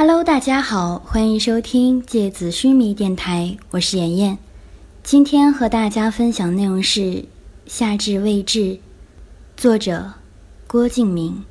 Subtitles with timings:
[0.00, 4.38] Hello，大家好，欢迎收听芥子须弥电台，我是妍妍。
[5.02, 7.00] 今天和大家分享内容是
[7.66, 8.60] 《夏至未至》，
[9.56, 10.12] 作者
[10.68, 11.42] 郭敬明。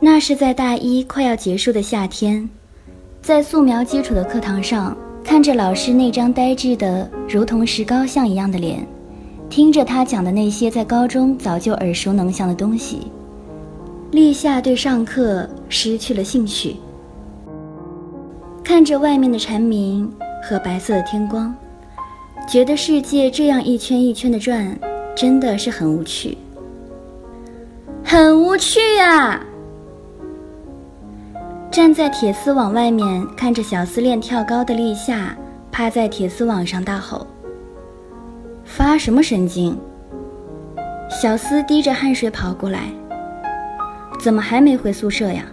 [0.00, 2.50] 那是在大一快要结束的夏天，
[3.22, 8.84] 在素描基础的课堂上，看着老师那张呆滞的如同石膏像一样的脸，
[9.48, 13.02] 听着他讲的那些在高中早就耳熟能详的东西。
[14.10, 16.76] 立夏对上课失去了兴趣，
[18.62, 20.10] 看着外面的蝉鸣
[20.42, 21.54] 和白色的天光，
[22.48, 24.78] 觉得世界这样一圈一圈的转，
[25.16, 26.38] 真的是很无趣，
[28.04, 29.40] 很无趣呀！
[31.72, 35.36] 站在铁丝网外面看着小丝链跳高的立夏，
[35.72, 37.26] 趴在铁丝网上大吼
[38.64, 39.76] ：“发什么神经？”
[41.10, 42.90] 小丝滴着汗水跑过来。
[44.24, 45.44] 怎么还没回宿舍呀？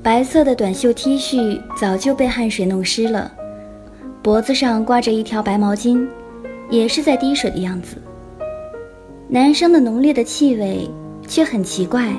[0.00, 3.32] 白色的短袖 T 恤早就被汗水弄湿了，
[4.22, 6.06] 脖子上挂着一条白毛巾，
[6.70, 7.96] 也是在滴水的样子。
[9.26, 10.88] 男生的浓烈的气味
[11.26, 12.12] 却很奇怪，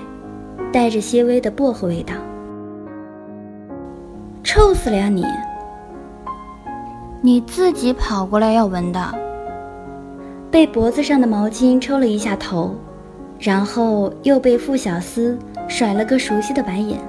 [0.73, 2.13] 带着些微的薄荷味道。
[4.43, 5.23] 臭死了呀你！
[7.21, 9.15] 你自己跑过来要闻的。
[10.51, 12.75] 被脖子上的毛巾抽了一下头。
[13.39, 16.99] 然后又被傅小司甩了个熟悉的白眼。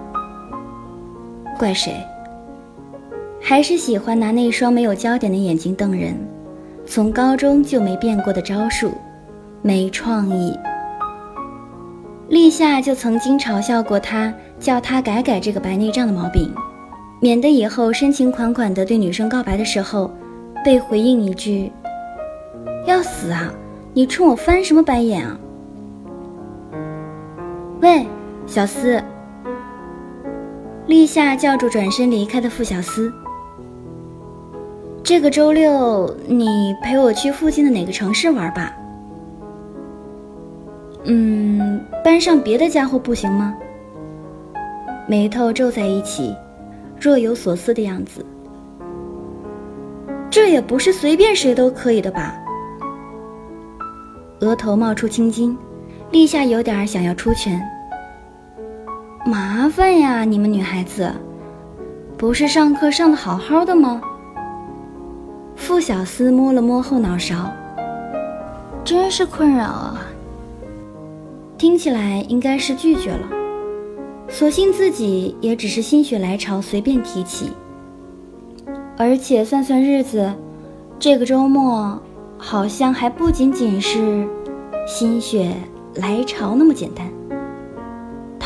[1.59, 1.92] 怪谁？
[3.42, 6.14] 还是喜欢拿那双没有焦点的眼睛瞪人，
[6.87, 8.92] 从高中就没变过的招数，
[9.61, 10.56] 没创意。
[12.28, 16.48] 立夏就曾经嘲笑过他，叫他改改这个白内障的毛病，
[17.20, 20.11] 免得以后深情款款的对女生告白的时候，
[20.65, 21.72] 被回应一句
[22.87, 23.53] ：“要死啊！
[23.92, 25.37] 你冲我翻什么白眼啊？”
[27.81, 28.06] 喂，
[28.47, 29.03] 小思。
[30.86, 33.11] 立夏叫住转身离开的傅小司。
[35.03, 38.71] 这个周六你陪我去附近的哪个城市玩吧？
[41.04, 43.56] 嗯，班上别的家伙不行吗？
[45.09, 46.37] 眉头皱在一起，
[47.00, 48.25] 若有所思的样子。
[50.28, 52.38] 这也不是随便谁都可以的吧？
[54.41, 55.56] 额头冒出青筋。
[56.12, 57.60] 立夏有点想要出拳，
[59.26, 60.25] 麻烦呀！
[60.25, 61.12] 你们女孩子，
[62.16, 64.00] 不是上课上的好好的吗？
[65.54, 67.53] 傅小司摸了摸后脑勺，
[68.82, 70.00] 真是困扰啊。
[71.59, 73.28] 听起来应该是拒绝了，
[74.26, 77.50] 所幸自己也只是心血来潮随便提起，
[78.97, 80.32] 而且算算日子，
[80.98, 82.00] 这个周末
[82.38, 84.26] 好像还不仅仅是
[84.86, 85.53] 心血。
[85.97, 87.04] 来潮那么简单，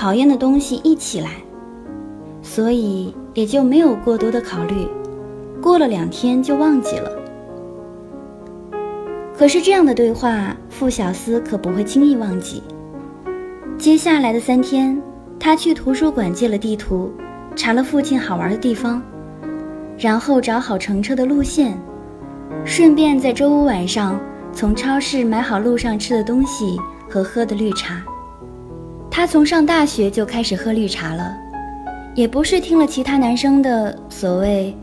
[0.04, 1.30] 讨厌的东西一起来，
[2.42, 4.86] 所以也就没有过多的考虑，
[5.62, 7.10] 过了两天就忘记了。
[9.34, 12.62] 可是这样的对话，傅小司可不会轻易忘记。
[13.78, 15.00] 接下来的三天，
[15.40, 17.10] 他去图书馆借了地图，
[17.56, 19.00] 查了附近好玩的地方，
[19.96, 21.80] 然后找好乘车的路线，
[22.62, 24.20] 顺便在周五晚上
[24.52, 26.78] 从超市买好路上吃的东西。
[27.08, 28.02] 和喝的绿茶，
[29.16, 31.32] 他从上大学就开始喝绿茶了，
[32.16, 34.76] 也不是听了其他男生的所谓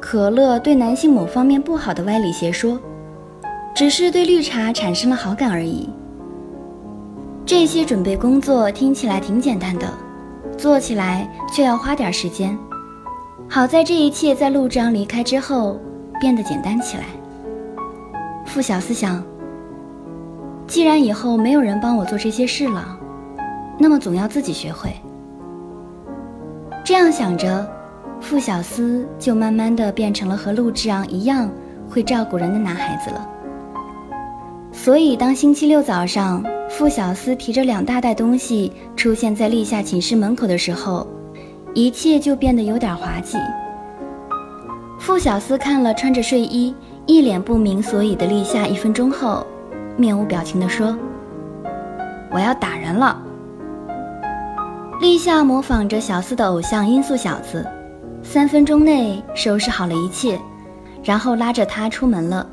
[0.00, 2.80] 可乐对男性某方面不好的歪理邪说，
[3.74, 5.86] 只是对绿茶产生了好感而已。
[7.44, 9.86] 这些准备工作听起来挺简单的，
[10.56, 12.58] 做起来却要花点时间。
[13.50, 15.78] 好在这一切在陆章离开之后
[16.18, 17.04] 变得简单起来。
[18.46, 19.22] 傅小思想。
[20.66, 22.98] 既然以后没有人帮我做这些事了，
[23.78, 24.92] 那么总要自己学会。
[26.84, 27.68] 这样想着，
[28.20, 31.50] 傅小司就慢慢的变成了和陆之昂一样
[31.88, 33.28] 会照顾人的男孩子了。
[34.72, 41.06] 所以，当星期六早上傅小司提着两大袋东西出现在立夏寝室门口的时候，
[41.74, 43.38] 一切就变得有点滑稽。
[44.98, 46.74] 傅小司看了穿着睡衣、
[47.06, 49.46] 一脸不明所以的立夏一分钟后。
[49.96, 50.96] 面无表情地说
[52.32, 53.21] ：“我要打人了。”
[55.02, 57.66] 立夏模仿着小四的偶像音速小子，
[58.22, 60.40] 三分钟内收拾好了一切，
[61.02, 62.48] 然后拉着他出门了。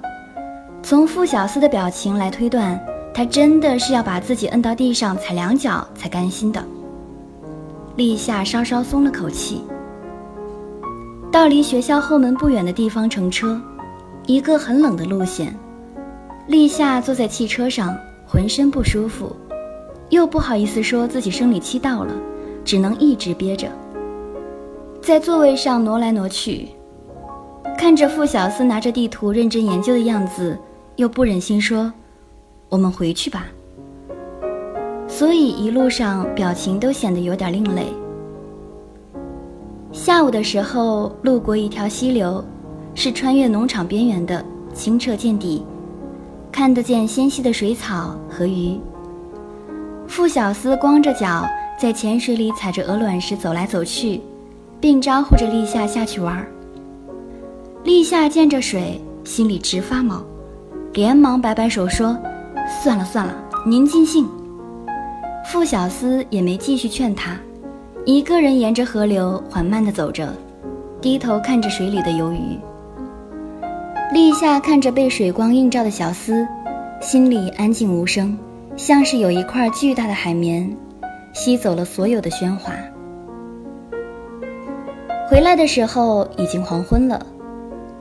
[0.81, 6.60] 从傅小司的表情来推断，他真的是要把自己摁到地上踩两脚才甘心的。
[7.96, 9.62] 立夏稍稍松了口气，
[11.31, 13.62] 到离学校后门不远的地方乘车，
[14.25, 15.56] 一个很冷的路线。
[16.48, 19.36] 立夏坐在汽车上，浑身不舒服，
[20.10, 22.12] 又不好意思说自己生理期到了，
[22.69, 23.68] 只能一直憋着，
[25.01, 26.68] 在座位上挪来挪去，
[27.75, 30.56] 看着傅小司拿着地图认真研究的样子，
[30.95, 31.92] 又不忍心说
[32.69, 33.48] ：“我们回去吧。”
[35.10, 37.88] 所以一路上表情都显得有点另类。
[39.92, 42.45] 下午的时候，路过一条溪流，
[42.94, 44.45] 是穿越农场边缘的，
[44.75, 45.65] 清澈见底，
[46.51, 48.80] 看得见纤细的水草和鱼。
[50.06, 51.44] 傅小司光着脚
[51.80, 54.20] 在浅水里踩着鹅卵石走来走去，
[54.81, 56.46] 并招呼着立夏下去玩。
[57.86, 60.22] 立夏见着水，心里直发毛，
[60.92, 62.18] 连忙摆摆手说
[62.84, 63.34] ：“算了算了，
[63.66, 64.28] 您尽兴。”
[65.50, 67.38] 傅小司也没继续劝他。
[68.06, 70.34] 一个人沿着河流缓慢地走着，
[71.00, 72.60] 低头看着水里的游鱼。
[74.12, 76.46] 立夏看着被水光映照的小司，
[77.00, 78.38] 心里安静无声，
[78.75, 80.70] 像是有一块巨大的海绵，
[81.34, 82.74] 吸走了所有的喧哗。
[85.30, 87.24] 回来的时候已经黄昏了，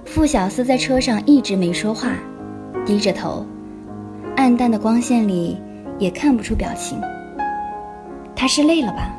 [0.05, 2.13] 傅小司在车上一直没说话，
[2.87, 3.45] 低着头，
[4.37, 5.61] 暗淡的光线里
[5.99, 6.99] 也看不出表情。
[8.35, 9.15] 他是累了吧？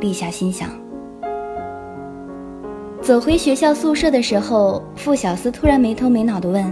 [0.00, 0.68] 立夏心想。
[3.00, 6.64] 走回学校宿舍的时候，傅小司突然没头没脑地问：“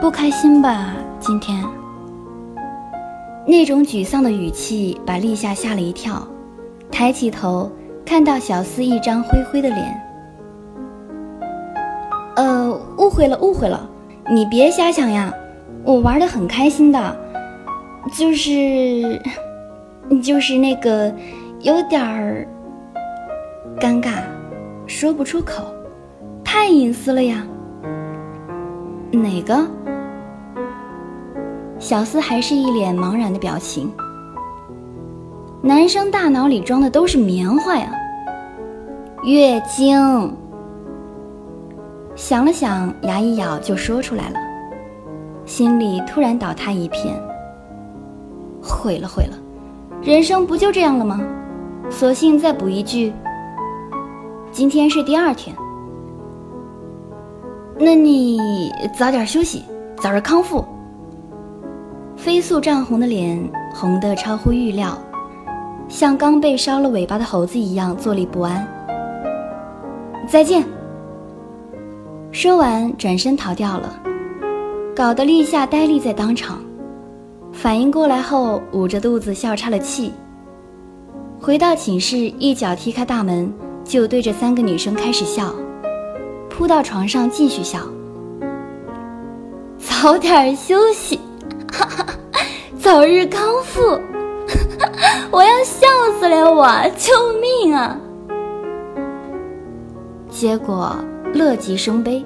[0.00, 0.94] 不开心吧？
[1.20, 1.64] 今天？”
[3.46, 6.26] 那种沮丧的语气把立夏吓了一跳，
[6.90, 7.70] 抬起头
[8.04, 10.00] 看到小司一张灰灰的脸。
[12.36, 13.88] “呃，误会了，误会了，
[14.30, 15.32] 你别瞎想呀，
[15.84, 17.16] 我玩的很开心的，
[18.18, 19.20] 就是，
[20.22, 21.12] 就是那个。”
[21.60, 22.46] 有点儿
[23.80, 24.18] 尴尬，
[24.86, 25.64] 说不出口，
[26.44, 27.42] 太隐私了呀。
[29.10, 29.66] 哪个？
[31.78, 33.90] 小司还是一脸茫然的表情。
[35.60, 37.90] 男生大脑里装的都是棉花呀。
[39.22, 40.34] 月经。
[42.14, 44.36] 想了想，牙一咬就说出来了，
[45.44, 47.14] 心里突然倒塌一片。
[48.62, 49.36] 毁了毁了，
[50.02, 51.20] 人生不就这样了吗？
[51.90, 53.12] 索性再补一句
[54.52, 55.54] ：“今天是第二天，
[57.78, 59.64] 那你早点休息，
[59.96, 60.64] 早日康复。”
[62.24, 63.38] 飞速涨红的脸
[63.74, 64.96] 红得超乎预料，
[65.90, 68.66] 像刚被烧了尾巴的猴子一样坐立不安。
[70.26, 70.64] 再见。
[72.32, 74.00] 说完转身逃掉了，
[74.96, 76.62] 搞得立夏呆立在当场。
[77.52, 80.10] 反应过来后，捂着肚子笑岔了气。
[81.38, 83.52] 回到寝室，一脚踢开大门，
[83.84, 85.54] 就对着三个女生开始笑，
[86.48, 87.80] 扑到床上继续笑。
[89.76, 91.20] 早点休息，
[91.70, 92.06] 哈哈，
[92.84, 93.80] 早日康复，
[95.32, 95.86] 我要笑
[96.20, 97.10] 死了，我救
[97.40, 97.98] 命啊！
[100.28, 100.94] 结果
[101.32, 102.22] 乐极生悲，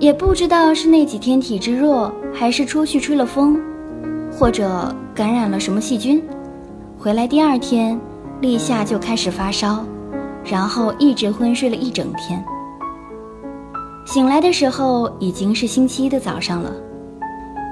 [0.00, 3.56] 也不知道是那几天体质弱，还是出去吹了风，
[4.32, 6.20] 或者感染了什么细菌。
[6.98, 7.96] 回来第二天，
[8.40, 9.84] 立夏就开始发烧，
[10.44, 12.44] 然后一直昏睡了一整天。
[14.04, 16.74] 醒来的时候已经是星期一的早上了，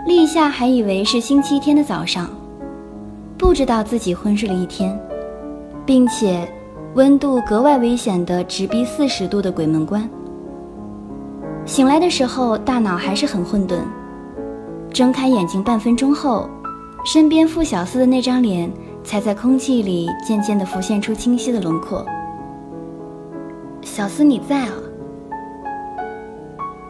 [0.08, 2.30] 立夏还以为是星期天的早上，
[3.36, 4.98] 不知道自己昏睡了一天，
[5.84, 6.50] 并且
[6.94, 10.08] 温度格外危险的直逼四十度的鬼门关。
[11.66, 13.80] 醒来的时候大脑还是很混沌，
[14.90, 16.48] 睁开眼睛半分钟后，
[17.04, 18.72] 身边傅小司的那张脸。
[19.04, 22.04] 才在空气里渐渐地浮现出清晰的轮廓。
[23.80, 24.72] 小司你在啊？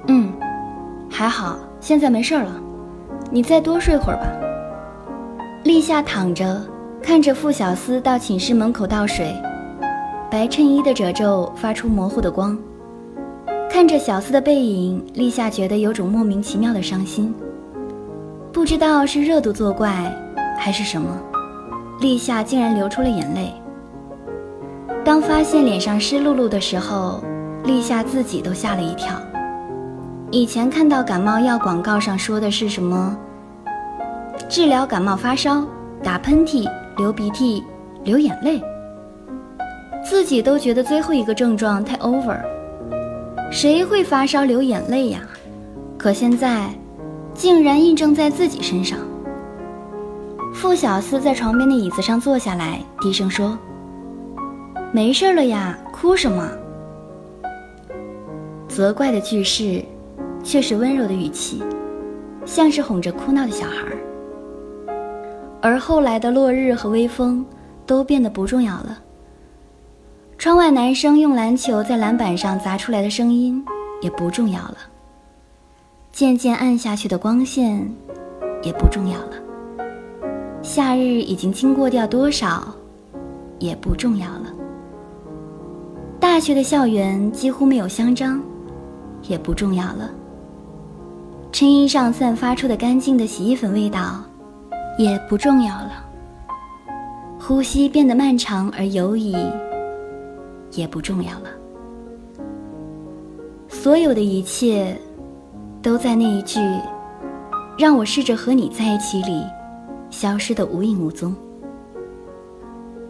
[0.09, 0.33] 嗯，
[1.09, 2.61] 还好，现在没事了。
[3.31, 4.27] 你再多睡会儿吧。
[5.65, 6.63] 立夏躺着，
[7.03, 9.35] 看着傅小司到寝室门口倒水，
[10.31, 12.57] 白衬衣的褶皱发出模糊的光。
[13.71, 17.35] 看着小司的背影，立夏觉得有种莫名其妙的伤心，
[18.51, 20.11] 不知道是热度作怪，
[20.59, 21.17] 还是什么。
[22.01, 23.53] 立夏竟然流出了眼泪。
[25.05, 27.23] 当发现脸上湿漉漉的时候，
[27.65, 29.15] 立夏自己都吓了一跳。
[30.31, 33.17] 以前看到感冒药广告上说的是什么？
[34.47, 35.65] 治疗感冒发烧，
[36.03, 36.69] 打喷嚏、
[36.99, 37.65] 流鼻涕、
[38.05, 38.63] 流眼泪。
[40.05, 42.39] 自己都觉得最后一个症状太 over，
[43.51, 45.21] 谁会发烧流眼泪呀？
[45.97, 46.69] 可现在，
[47.33, 48.99] 竟然印证在自己身上。
[50.55, 53.59] 傅小司在床边的椅子上坐下来，低声说
[54.93, 56.47] ：“没事了呀，哭什么？”
[58.69, 59.83] 责怪的句式，
[60.43, 61.63] 却是温柔的语气，
[62.45, 63.87] 像是哄着哭闹的小孩。
[65.61, 67.45] 而后来的落日和微风
[67.85, 68.99] 都变得不重要了。
[70.39, 73.65] 窗外男生用篮球在篮板上砸出来的声音
[74.01, 74.77] 也不重要了。
[76.13, 77.93] 渐渐暗下去的光线
[78.63, 79.33] 也不重要了。
[80.63, 82.67] 夏日已经经过掉多少
[83.59, 84.55] 也不重要了。
[86.21, 88.41] 大学的校园几乎没有香樟，
[89.23, 90.11] 也不重要了。
[91.59, 94.23] 衬衣上散发出的干净的洗衣粉味道，
[94.97, 96.05] 也不重要了。
[97.37, 99.37] 呼吸变得漫长而游移，
[100.71, 101.49] 也不重要了。
[103.67, 104.97] 所有的一切，
[105.83, 106.61] 都在那一句
[107.77, 109.43] “让我试着和你在一起”里，
[110.11, 111.35] 消失得无影无踪。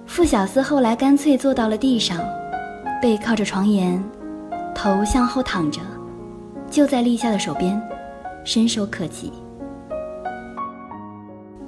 [0.06, 2.18] 傅小司后来干脆坐到了地上。
[3.02, 4.02] 背靠着床沿，
[4.74, 5.82] 头向后躺着，
[6.70, 7.78] 就在立夏的手边，
[8.48, 9.30] 伸手可及。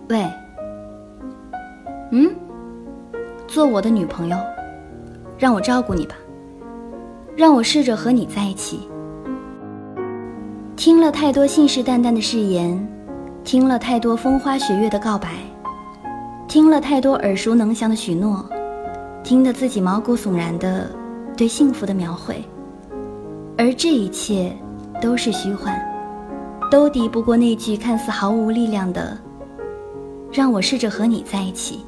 [0.08, 0.26] 喂，
[2.10, 2.34] 嗯，
[3.46, 4.36] 做我的女朋友，
[5.36, 6.14] 让我照顾你吧，
[7.36, 8.88] 让我试着和你在一起。
[10.74, 12.88] 听了太多信誓旦旦的誓言，
[13.44, 15.28] 听了太多风花雪月的告白，
[16.48, 18.42] 听了太多耳熟能详的许诺，
[19.22, 20.90] 听得自己毛骨悚然的。
[21.36, 22.42] 对幸福的描绘，
[23.56, 24.54] 而这一切
[25.00, 25.74] 都是虚幻，
[26.70, 29.18] 都敌不过那句看似毫无力量的
[30.32, 31.80] “让我试着和你在一起”。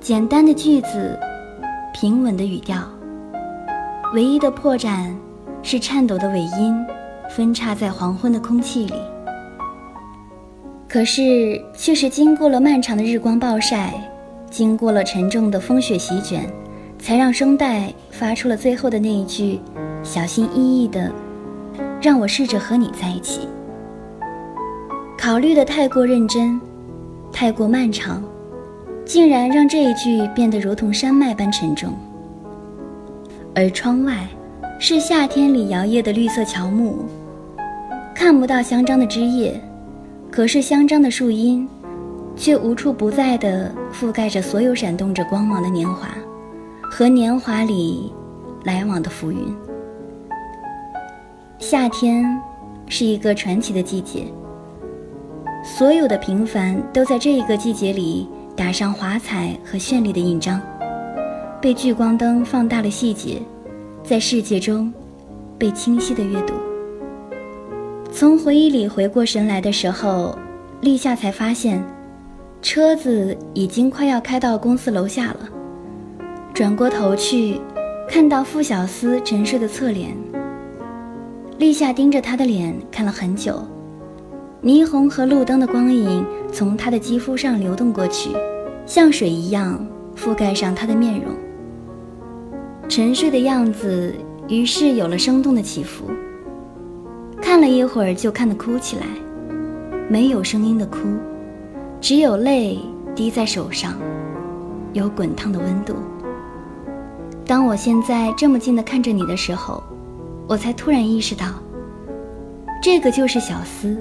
[0.00, 1.18] 简单的句子，
[1.92, 2.78] 平稳的语调，
[4.14, 5.12] 唯一的破绽
[5.62, 6.76] 是颤抖的尾音，
[7.28, 8.94] 分叉在黄昏的空气里。
[10.88, 13.92] 可是，却是经过了漫长的日光暴晒，
[14.48, 16.48] 经过了沉重的风雪席卷。
[16.98, 19.60] 才让声带发出了最后的那一句，
[20.02, 21.12] 小心翼翼的，
[22.06, 23.48] 让我试着和你在一起。
[25.18, 26.60] 考虑的太过认真，
[27.32, 28.22] 太过漫长，
[29.04, 31.92] 竟然让这一句变得如同山脉般沉重。
[33.56, 34.24] 而窗外，
[34.78, 37.06] 是夏天里摇曳的绿色乔木，
[38.14, 39.60] 看不到香樟的枝叶，
[40.30, 41.68] 可是香樟的树荫，
[42.36, 46.06] 却无处不在的覆盖着所有闪动着光芒的年华。
[46.88, 48.12] 和年华里
[48.62, 49.52] 来往的浮云。
[51.68, 52.24] 夏天
[52.86, 54.24] 是一个传奇的季节，
[55.64, 60.60] 所有的平凡都在这一个季节里打上华彩和绚丽的印章，
[61.60, 63.42] 被聚光灯放大了细节，
[64.04, 64.94] 在世界中
[65.58, 66.54] 被清晰的阅读。
[68.12, 70.38] 从回忆里回过神来的时候，
[70.82, 71.84] 立夏才发现，
[72.62, 75.40] 车子已经快要开到公司楼下了。
[76.54, 77.60] 转过头去，
[78.08, 80.16] 看到傅小司沉睡的侧脸。
[81.58, 83.62] 立夏盯着他的脸看了很久，
[84.62, 86.22] 霓虹和路灯的光影
[86.52, 88.30] 从他的肌肤上流动过去，
[88.84, 89.84] 像水一样
[90.14, 91.32] 覆盖上他的面容。
[92.88, 94.14] 沉睡的样子，
[94.48, 96.04] 于是有了生动的起伏。
[97.40, 99.06] 看了一会儿，就看得哭起来，
[100.10, 100.98] 没有声音的哭，
[102.02, 102.78] 只有泪
[103.14, 103.94] 滴在手上，
[104.92, 105.94] 有滚烫的温度。
[107.46, 109.82] 当我现在这么近的看着你的时候，
[110.48, 111.46] 我才突然意识到，
[112.82, 113.96] 这个就是小司，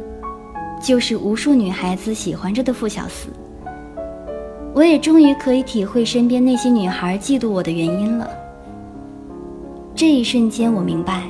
[0.82, 3.30] 就是无数女孩子喜欢着的傅小司。
[4.74, 8.30] 我也终于可以体会身边那些女孩嫉妒我的原因了。
[9.96, 11.24] 这一瞬间，我明白，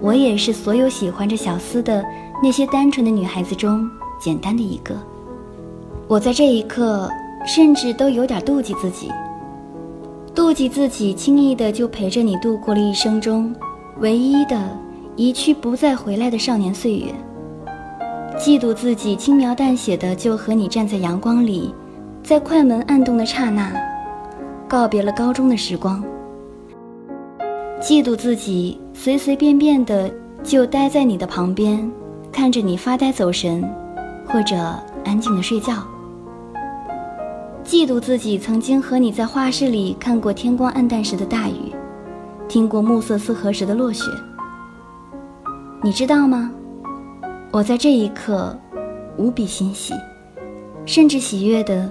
[0.00, 2.04] 我也是所有喜欢着小司的
[2.42, 4.94] 那些单纯的女孩子中简单的一个。
[6.06, 7.10] 我在这一刻，
[7.46, 9.10] 甚至都有点妒忌自己。
[10.34, 13.52] 妒忌自己轻易的就陪着你度过了一生中
[13.98, 14.56] 唯一的
[15.16, 17.06] 一去不再回来的少年岁月，
[18.38, 21.74] 嫉妒自己轻描淡写的就和你站在阳光里，
[22.22, 23.70] 在快门按动的刹那，
[24.66, 26.02] 告别了高中的时光。
[27.80, 30.10] 嫉妒自己随随便便的
[30.42, 31.90] 就待在你的旁边，
[32.32, 33.62] 看着你发呆走神，
[34.26, 34.56] 或者
[35.04, 35.74] 安静的睡觉。
[37.62, 41.72] 嫉妒自己曾经和你在画室里看过天光暗淡时的大雨，
[42.50, 44.10] 听过暮色四合时的落雪。
[45.84, 46.50] 你知道吗？
[47.52, 48.58] 我在这一刻
[49.16, 49.94] 无比欣喜，
[50.84, 51.88] 甚至喜悦的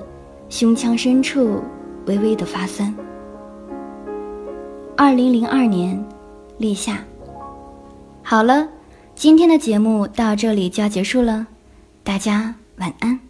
[0.49, 1.61] 胸腔深处
[2.07, 2.93] 微微的发酸。
[4.97, 6.05] 二零零二年，
[6.57, 6.97] 立夏。
[8.21, 8.67] 好了，
[9.15, 11.47] 今天的节目到这里就要结束了，
[12.03, 13.28] 大家晚安。